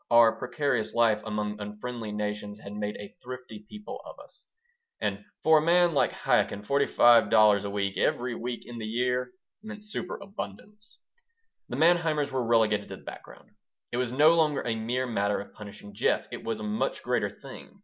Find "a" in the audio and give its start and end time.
2.97-3.13, 5.59-5.61, 7.65-7.69, 14.65-14.73, 16.59-16.63